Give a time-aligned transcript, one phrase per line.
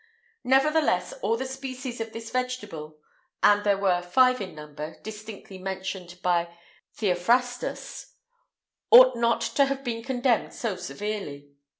[0.43, 2.97] Nevertheless, all the species of this vegetable
[3.43, 6.57] (and there were five in number, distinctly mentioned by
[6.97, 8.07] Theophrastus[IX
[8.89, 11.51] 175]) ought not to have been condemned so severely.